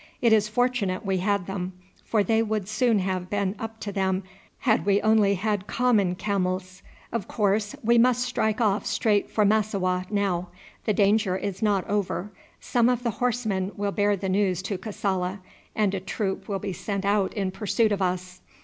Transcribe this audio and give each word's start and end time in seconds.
It 0.19 0.33
is 0.33 0.47
fortunate 0.49 1.05
we 1.05 1.19
had 1.19 1.45
them, 1.45 1.73
for 2.03 2.23
they 2.23 2.41
would 2.41 2.67
soon 2.67 2.97
have 2.97 3.29
been 3.29 3.53
up 3.59 3.79
to 3.81 3.91
them 3.91 4.23
had 4.61 4.83
we 4.83 4.99
only 5.03 5.35
had 5.35 5.67
common 5.67 6.15
camels. 6.15 6.81
Of 7.11 7.27
course 7.27 7.75
we 7.83 7.99
must 7.99 8.23
strike 8.23 8.59
off 8.59 8.83
straight 8.87 9.29
for 9.29 9.45
Massowah 9.45 10.07
now. 10.09 10.47
The 10.85 10.93
danger 10.93 11.37
is 11.37 11.61
not 11.61 11.87
over; 11.87 12.31
some 12.59 12.89
of 12.89 13.03
the 13.03 13.11
horsemen 13.21 13.73
will 13.77 13.91
bear 13.91 14.17
the 14.17 14.27
news 14.27 14.63
to 14.63 14.79
Kassala 14.79 15.37
and 15.75 15.93
a 15.93 15.99
troop 15.99 16.47
will 16.47 16.57
be 16.57 16.73
sent 16.73 17.05
out 17.05 17.31
in 17.35 17.51
pursuit 17.51 17.91
of 17.91 18.01
us. 18.01 18.41